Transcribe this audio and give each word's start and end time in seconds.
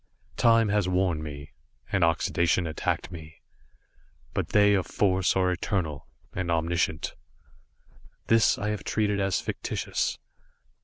Time 0.37 0.69
has 0.69 0.89
worn 0.89 1.21
me, 1.21 1.51
and 1.91 2.03
oxidation 2.03 2.65
attacked 2.65 3.11
me, 3.11 3.39
but 4.33 4.49
they 4.49 4.73
of 4.73 4.87
Force 4.87 5.35
are 5.35 5.51
eternal, 5.51 6.07
and 6.33 6.49
omniscient. 6.49 7.13
This 8.25 8.57
I 8.57 8.69
have 8.69 8.83
treated 8.83 9.19
as 9.19 9.39
fictitious. 9.41 10.17